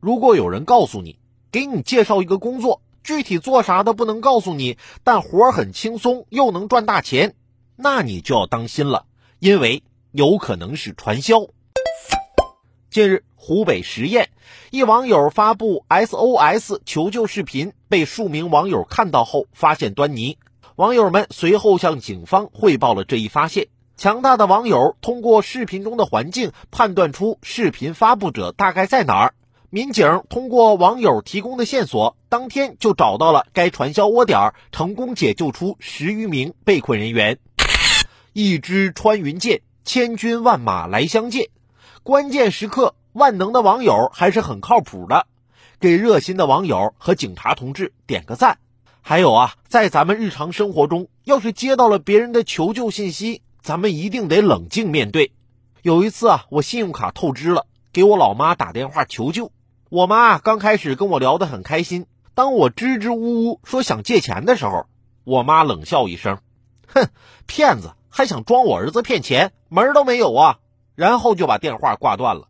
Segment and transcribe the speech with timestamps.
[0.00, 1.18] 如果有人告诉你，
[1.52, 7.34] 给你介绍一个工作，具体做啥的不能告诉你，但活儿很轻松，又能赚大钱，
[7.76, 9.04] 那你就要当心了，
[9.38, 11.48] 因为有可能是传销。
[12.90, 14.28] 近日，湖北十堰
[14.70, 20.38] 一网友发布 SOS 求救视频，被数名网友看到后发现端倪。
[20.76, 23.68] 网友们随后向警方汇报了这一发现。
[23.98, 29.34] 强大的网友通过视频中的环境判断出视频发布者大概在哪儿。
[29.72, 37.38] 民警通过网友提供的线索，当天就找到了该传销窝点，成功解救出十余名被困人员。
[38.32, 41.50] 一支穿云箭，千军万马来相见。
[42.02, 45.28] 关键时刻，万能的网友还是很靠谱的，
[45.78, 48.58] 给热心的网友和警察同志点个赞。
[49.02, 55.30] 还有啊，在咱们日常生活中，要是接到了别人的求救信息，咱们一定得冷静面对。
[55.82, 59.52] 有一次啊，我信用卡透支了，给我老妈打电话求救。
[59.90, 64.86] 我妈刚开始跟我聊得很开心，当我支支吾吾说想借钱的时候，
[65.24, 66.38] 我妈冷笑一声
[66.86, 67.08] ：“哼，
[67.48, 70.58] 骗子还想装我儿子骗钱，门都没有啊！”
[70.94, 72.46] 然后就把电话挂断了。